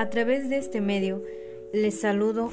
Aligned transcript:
A 0.00 0.08
través 0.08 0.48
de 0.48 0.56
este 0.56 0.80
medio 0.80 1.22
les 1.74 2.00
saludo 2.00 2.48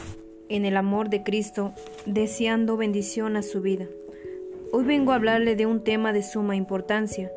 en 0.49 0.65
el 0.65 0.75
amor 0.75 1.09
de 1.09 1.23
Cristo, 1.23 1.71
deseando 2.05 2.75
bendición 2.75 3.37
a 3.37 3.41
su 3.41 3.61
vida. 3.61 3.85
Hoy 4.73 4.83
vengo 4.83 5.13
a 5.13 5.15
hablarle 5.15 5.55
de 5.55 5.65
un 5.65 5.81
tema 5.81 6.11
de 6.11 6.23
suma 6.23 6.57
importancia 6.57 7.31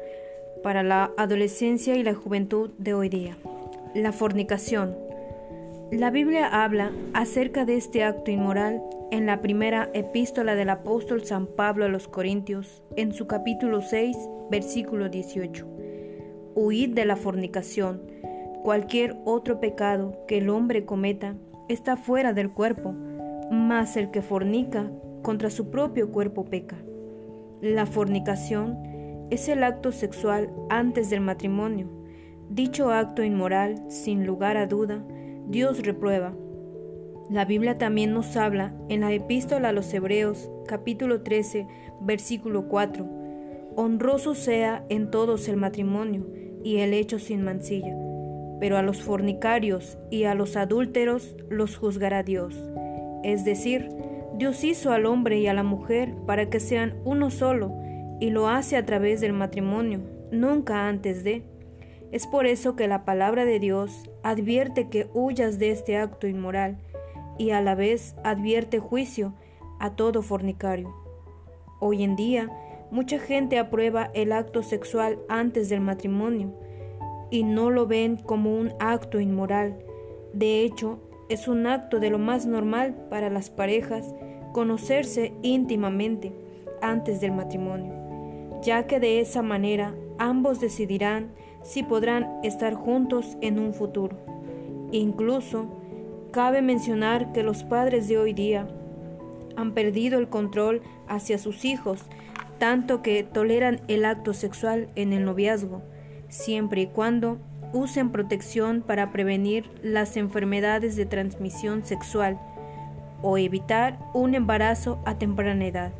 para 0.64 0.82
la 0.82 1.12
adolescencia 1.16 1.94
y 1.94 2.02
la 2.02 2.14
juventud 2.14 2.70
de 2.76 2.92
hoy 2.92 3.08
día, 3.08 3.36
la 3.94 4.10
fornicación. 4.10 4.96
La 5.92 6.10
Biblia 6.10 6.64
habla 6.64 6.90
acerca 7.12 7.64
de 7.64 7.76
este 7.76 8.02
acto 8.02 8.32
inmoral 8.32 8.82
en 9.12 9.26
la 9.26 9.40
primera 9.40 9.90
epístola 9.94 10.56
del 10.56 10.70
apóstol 10.70 11.24
San 11.24 11.46
Pablo 11.46 11.84
a 11.84 11.88
los 11.88 12.08
Corintios, 12.08 12.82
en 12.96 13.12
su 13.12 13.28
capítulo 13.28 13.80
6, 13.80 14.16
versículo 14.50 15.08
18. 15.08 15.68
Huid 16.56 16.94
de 16.96 17.04
la 17.04 17.14
fornicación 17.14 18.10
Cualquier 18.62 19.16
otro 19.24 19.58
pecado 19.58 20.26
que 20.28 20.36
el 20.36 20.50
hombre 20.50 20.84
cometa 20.84 21.34
está 21.70 21.96
fuera 21.96 22.34
del 22.34 22.50
cuerpo, 22.50 22.94
mas 23.50 23.96
el 23.96 24.10
que 24.10 24.20
fornica 24.20 24.92
contra 25.22 25.48
su 25.48 25.70
propio 25.70 26.12
cuerpo 26.12 26.44
peca. 26.44 26.76
La 27.62 27.86
fornicación 27.86 28.76
es 29.30 29.48
el 29.48 29.64
acto 29.64 29.92
sexual 29.92 30.52
antes 30.68 31.08
del 31.08 31.22
matrimonio. 31.22 31.88
Dicho 32.50 32.90
acto 32.90 33.22
inmoral, 33.22 33.82
sin 33.88 34.26
lugar 34.26 34.58
a 34.58 34.66
duda, 34.66 35.02
Dios 35.48 35.82
reprueba. 35.82 36.34
La 37.30 37.46
Biblia 37.46 37.78
también 37.78 38.12
nos 38.12 38.36
habla 38.36 38.74
en 38.90 39.00
la 39.00 39.12
epístola 39.12 39.70
a 39.70 39.72
los 39.72 39.92
Hebreos, 39.94 40.50
capítulo 40.66 41.22
13, 41.22 41.66
versículo 42.02 42.68
4. 42.68 43.08
Honroso 43.76 44.34
sea 44.34 44.84
en 44.90 45.10
todos 45.10 45.48
el 45.48 45.56
matrimonio 45.56 46.26
y 46.62 46.78
el 46.78 46.92
hecho 46.92 47.18
sin 47.18 47.42
mancilla 47.42 48.09
pero 48.60 48.76
a 48.76 48.82
los 48.82 49.02
fornicarios 49.02 49.98
y 50.10 50.24
a 50.24 50.34
los 50.34 50.56
adúlteros 50.56 51.34
los 51.48 51.76
juzgará 51.76 52.22
Dios. 52.22 52.54
Es 53.24 53.44
decir, 53.44 53.88
Dios 54.34 54.62
hizo 54.64 54.92
al 54.92 55.06
hombre 55.06 55.38
y 55.38 55.46
a 55.46 55.54
la 55.54 55.62
mujer 55.62 56.14
para 56.26 56.48
que 56.48 56.60
sean 56.60 56.94
uno 57.04 57.30
solo, 57.30 57.74
y 58.20 58.30
lo 58.30 58.48
hace 58.48 58.76
a 58.76 58.84
través 58.84 59.20
del 59.20 59.32
matrimonio, 59.32 60.00
nunca 60.30 60.88
antes 60.88 61.24
de. 61.24 61.42
Es 62.12 62.26
por 62.26 62.46
eso 62.46 62.76
que 62.76 62.86
la 62.86 63.04
palabra 63.04 63.44
de 63.44 63.58
Dios 63.58 64.10
advierte 64.22 64.88
que 64.88 65.08
huyas 65.14 65.58
de 65.58 65.70
este 65.70 65.96
acto 65.96 66.26
inmoral, 66.26 66.78
y 67.38 67.52
a 67.52 67.62
la 67.62 67.74
vez 67.74 68.14
advierte 68.22 68.78
juicio 68.78 69.34
a 69.78 69.96
todo 69.96 70.20
fornicario. 70.22 70.94
Hoy 71.80 72.02
en 72.02 72.14
día, 72.14 72.50
mucha 72.90 73.18
gente 73.18 73.58
aprueba 73.58 74.10
el 74.12 74.32
acto 74.32 74.62
sexual 74.62 75.18
antes 75.30 75.70
del 75.70 75.80
matrimonio, 75.80 76.54
y 77.30 77.44
no 77.44 77.70
lo 77.70 77.86
ven 77.86 78.16
como 78.16 78.56
un 78.56 78.72
acto 78.78 79.20
inmoral. 79.20 79.78
De 80.32 80.62
hecho, 80.62 80.98
es 81.28 81.48
un 81.48 81.66
acto 81.66 82.00
de 82.00 82.10
lo 82.10 82.18
más 82.18 82.46
normal 82.46 83.06
para 83.08 83.30
las 83.30 83.50
parejas 83.50 84.14
conocerse 84.52 85.32
íntimamente 85.42 86.32
antes 86.82 87.20
del 87.20 87.32
matrimonio, 87.32 87.92
ya 88.62 88.86
que 88.86 89.00
de 89.00 89.20
esa 89.20 89.42
manera 89.42 89.94
ambos 90.18 90.60
decidirán 90.60 91.32
si 91.62 91.82
podrán 91.82 92.40
estar 92.42 92.74
juntos 92.74 93.36
en 93.40 93.58
un 93.58 93.74
futuro. 93.74 94.16
Incluso, 94.92 95.66
cabe 96.32 96.62
mencionar 96.62 97.32
que 97.32 97.42
los 97.42 97.64
padres 97.64 98.08
de 98.08 98.18
hoy 98.18 98.32
día 98.32 98.66
han 99.56 99.72
perdido 99.72 100.18
el 100.18 100.28
control 100.28 100.82
hacia 101.06 101.38
sus 101.38 101.64
hijos, 101.64 102.02
tanto 102.58 103.02
que 103.02 103.22
toleran 103.22 103.80
el 103.88 104.04
acto 104.04 104.34
sexual 104.34 104.88
en 104.96 105.12
el 105.12 105.24
noviazgo, 105.24 105.82
siempre 106.30 106.82
y 106.82 106.86
cuando 106.86 107.38
usen 107.72 108.10
protección 108.10 108.82
para 108.82 109.12
prevenir 109.12 109.70
las 109.82 110.16
enfermedades 110.16 110.96
de 110.96 111.06
transmisión 111.06 111.84
sexual 111.84 112.40
o 113.22 113.36
evitar 113.38 113.98
un 114.14 114.34
embarazo 114.34 115.00
a 115.04 115.18
temprana 115.18 115.66
edad. 115.66 115.92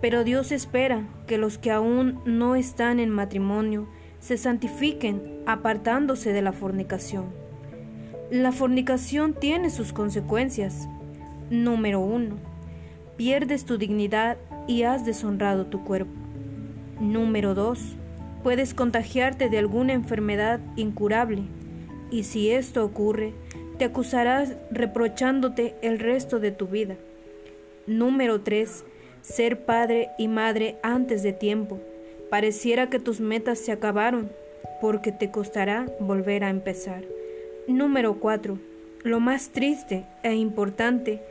Pero 0.00 0.24
Dios 0.24 0.52
espera 0.52 1.08
que 1.26 1.38
los 1.38 1.56
que 1.56 1.70
aún 1.70 2.20
no 2.26 2.56
están 2.56 3.00
en 3.00 3.10
matrimonio 3.10 3.88
se 4.20 4.36
santifiquen 4.36 5.40
apartándose 5.46 6.32
de 6.32 6.42
la 6.42 6.52
fornicación. 6.52 7.26
La 8.30 8.52
fornicación 8.52 9.34
tiene 9.34 9.70
sus 9.70 9.92
consecuencias. 9.92 10.88
Número 11.50 12.00
1. 12.00 12.36
Pierdes 13.16 13.64
tu 13.64 13.78
dignidad 13.78 14.36
y 14.66 14.82
has 14.82 15.04
deshonrado 15.06 15.66
tu 15.66 15.84
cuerpo. 15.84 16.12
Número 17.00 17.54
2 17.54 17.96
puedes 18.44 18.74
contagiarte 18.74 19.48
de 19.48 19.58
alguna 19.58 19.94
enfermedad 19.94 20.60
incurable, 20.76 21.42
y 22.10 22.22
si 22.24 22.50
esto 22.50 22.84
ocurre, 22.84 23.32
te 23.78 23.86
acusarás 23.86 24.54
reprochándote 24.70 25.74
el 25.82 25.98
resto 25.98 26.38
de 26.38 26.52
tu 26.52 26.68
vida. 26.68 26.96
Número 27.86 28.42
3. 28.42 28.84
Ser 29.22 29.64
padre 29.64 30.10
y 30.18 30.28
madre 30.28 30.76
antes 30.82 31.22
de 31.22 31.32
tiempo. 31.32 31.80
Pareciera 32.30 32.90
que 32.90 33.00
tus 33.00 33.20
metas 33.20 33.58
se 33.58 33.72
acabaron, 33.72 34.30
porque 34.80 35.10
te 35.10 35.30
costará 35.30 35.86
volver 35.98 36.44
a 36.44 36.50
empezar. 36.50 37.02
Número 37.66 38.20
4. 38.20 38.58
Lo 39.04 39.20
más 39.20 39.48
triste 39.48 40.04
e 40.22 40.34
importante, 40.34 41.22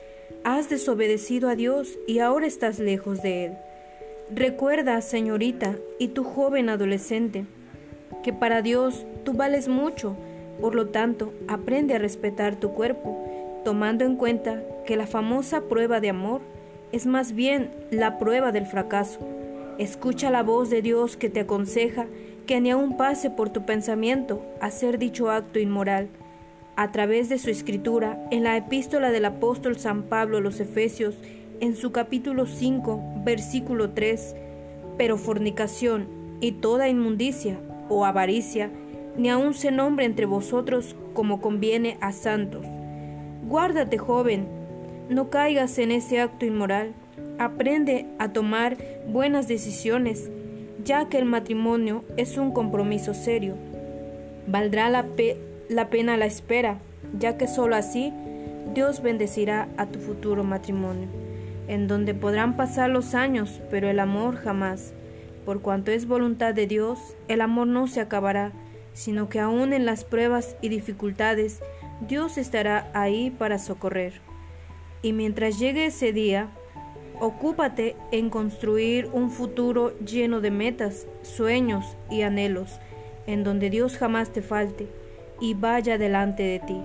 has 0.44 0.68
desobedecido 0.68 1.47
a 1.47 1.56
Dios 1.56 1.97
y 2.07 2.19
ahora 2.19 2.47
estás 2.47 2.80
lejos 2.80 3.22
de 3.22 3.45
Él. 3.45 3.53
Recuerda, 4.31 5.01
señorita, 5.01 5.75
y 6.00 6.09
tu 6.09 6.23
joven 6.23 6.69
adolescente, 6.69 7.45
que 8.23 8.34
para 8.34 8.61
Dios 8.61 9.06
tú 9.23 9.34
vales 9.34 9.67
mucho, 9.67 10.16
por 10.61 10.75
lo 10.75 10.88
tanto, 10.88 11.34
aprende 11.47 11.95
a 11.95 12.00
respetar 12.00 12.56
tu 12.56 12.73
cuerpo, 12.73 13.22
tomando 13.66 14.06
en 14.06 14.16
cuenta 14.16 14.63
que 14.85 14.95
la 14.95 15.07
famosa 15.07 15.62
prueba 15.63 16.00
de 16.00 16.09
amor 16.09 16.41
es 16.91 17.06
más 17.06 17.33
bien 17.33 17.72
la 17.91 18.17
prueba 18.17 18.51
del 18.51 18.66
fracaso. 18.66 19.19
Escucha 19.78 20.29
la 20.29 20.44
voz 20.44 20.69
de 20.69 20.81
Dios 20.81 21.17
que 21.17 21.29
te 21.29 21.41
aconseja 21.41 22.06
que 22.45 22.62
ni 22.62 22.72
aun 22.72 22.97
pase 22.97 23.29
por 23.29 23.50
tu 23.50 23.66
pensamiento 23.66 24.45
hacer 24.62 25.00
dicho 25.00 25.31
acto 25.31 25.59
inmoral. 25.59 26.09
A 26.75 26.91
través 26.91 27.29
de 27.29 27.38
su 27.38 27.50
escritura, 27.50 28.19
en 28.31 28.44
la 28.44 28.57
epístola 28.57 29.12
del 29.12 29.25
apóstol 29.25 29.78
San 29.78 30.03
Pablo 30.03 30.38
a 30.38 30.41
los 30.41 30.59
Efesios, 30.59 31.16
en 31.63 31.78
su 31.78 31.94
capítulo 31.94 32.46
5, 32.46 33.22
versículo 33.24 33.91
3, 33.91 34.35
pero 34.97 35.18
fornicación 35.18 36.09
y 36.41 36.51
toda 36.51 36.90
inmundicia 36.90 37.57
o 37.88 38.03
avaricia, 38.03 38.69
ni 39.16 39.29
aun 39.29 39.53
se 39.53 39.72
nombre 39.72 40.03
entre 40.03 40.25
vosotros 40.25 40.94
como 41.13 41.40
conviene 41.40 41.97
a 42.01 42.12
santos. 42.12 42.66
Guárdate, 43.47 43.97
joven, 43.97 44.46
no 45.07 45.29
caigas 45.29 45.78
en 45.78 45.91
ese 45.91 46.19
acto 46.19 46.46
inmoral, 46.46 46.91
aprende 47.40 48.07
a 48.19 48.34
tomar 48.34 48.78
buenas 49.07 49.47
decisiones, 49.47 50.30
ya 50.84 51.07
que 51.07 51.18
el 51.18 51.24
matrimonio 51.24 52.03
es 52.18 52.38
un 52.38 52.51
compromiso 52.51 53.13
serio. 53.13 53.56
Valdrá 54.47 54.90
la, 54.90 55.06
la 55.69 55.90
pena 55.90 56.18
la 56.18 56.25
espera, 56.25 56.80
ya 57.18 57.38
que 57.38 57.47
sólo 57.47 57.78
así 57.78 58.12
Dios 58.74 59.01
bendecirá 59.01 59.69
a 59.78 59.85
tu 59.85 60.00
futuro 60.00 60.44
matrimonio 60.44 61.07
en 61.68 61.88
donde 61.88 62.13
podrán 62.13 62.56
pasar 62.56 62.90
los 62.90 63.16
años, 63.16 63.62
pero 63.69 63.90
el 63.90 64.00
amor 64.00 64.35
jamás. 64.35 64.94
Por 65.46 65.62
cuanto 65.62 65.91
es 65.91 66.07
voluntad 66.07 66.53
de 66.53 66.68
Dios, 66.68 67.00
el 67.28 67.41
amor 67.41 67.68
no 67.68 67.88
se 67.88 68.01
acabará, 68.01 68.51
sino 68.94 69.29
que 69.29 69.40
aún 69.40 69.74
en 69.74 69.85
las 69.85 70.06
pruebas 70.06 70.56
y 70.62 70.69
dificultades, 70.69 71.62
Dios 72.07 72.38
estará 72.38 72.90
ahí 72.94 73.29
para 73.29 73.59
socorrer. 73.59 74.13
Y 75.01 75.13
mientras 75.13 75.59
llegue 75.59 75.88
ese 75.88 76.13
día, 76.13 76.50
ocúpate 77.19 77.95
en 78.12 78.30
construir 78.30 79.09
un 79.12 79.31
futuro 79.31 79.97
lleno 80.00 80.41
de 80.41 80.51
metas, 80.51 81.07
sueños 81.21 81.98
y 82.10 82.21
anhelos, 82.21 82.80
en 83.27 83.44
donde 83.44 83.69
Dios 83.69 83.98
jamás 83.98 84.31
te 84.31 84.42
falte 84.42 84.88
y 85.39 85.54
vaya 85.54 85.98
delante 85.98 86.44
de 86.44 86.60
ti. 86.60 86.77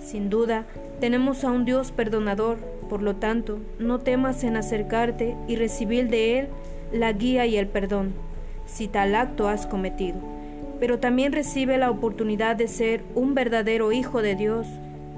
Sin 0.00 0.30
duda, 0.30 0.66
tenemos 1.00 1.44
a 1.44 1.50
un 1.50 1.64
Dios 1.64 1.92
perdonador, 1.92 2.58
por 2.84 3.02
lo 3.02 3.16
tanto, 3.16 3.58
no 3.78 3.98
temas 3.98 4.44
en 4.44 4.56
acercarte 4.56 5.36
y 5.48 5.56
recibir 5.56 6.08
de 6.08 6.38
Él 6.38 6.48
la 6.92 7.12
guía 7.12 7.46
y 7.46 7.56
el 7.56 7.66
perdón, 7.66 8.14
si 8.66 8.88
tal 8.88 9.14
acto 9.14 9.48
has 9.48 9.66
cometido. 9.66 10.18
Pero 10.80 10.98
también 10.98 11.32
recibe 11.32 11.78
la 11.78 11.90
oportunidad 11.90 12.56
de 12.56 12.68
ser 12.68 13.02
un 13.14 13.34
verdadero 13.34 13.92
hijo 13.92 14.22
de 14.22 14.34
Dios. 14.34 14.66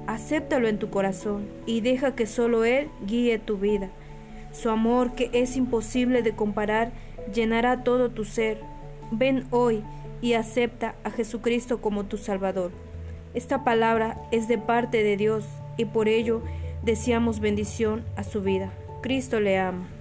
Acéptalo 0.07 0.67
en 0.67 0.79
tu 0.79 0.89
corazón 0.89 1.47
y 1.65 1.81
deja 1.81 2.15
que 2.15 2.25
solo 2.25 2.65
Él 2.65 2.89
guíe 3.05 3.39
tu 3.39 3.57
vida. 3.57 3.89
Su 4.51 4.69
amor, 4.69 5.13
que 5.13 5.29
es 5.33 5.57
imposible 5.57 6.21
de 6.21 6.31
comparar, 6.31 6.91
llenará 7.33 7.83
todo 7.83 8.09
tu 8.09 8.23
ser. 8.23 8.59
Ven 9.11 9.45
hoy 9.51 9.83
y 10.21 10.33
acepta 10.33 10.95
a 11.03 11.11
Jesucristo 11.11 11.81
como 11.81 12.05
tu 12.05 12.17
Salvador. 12.17 12.71
Esta 13.33 13.63
palabra 13.63 14.19
es 14.31 14.47
de 14.47 14.57
parte 14.57 15.03
de 15.03 15.17
Dios 15.17 15.45
y 15.77 15.85
por 15.85 16.07
ello 16.07 16.41
deseamos 16.87 17.41
bendición 17.41 18.05
a 18.15 18.23
su 18.23 18.41
vida. 18.41 18.71
Cristo 19.01 19.41
le 19.41 19.59
ama. 19.59 19.96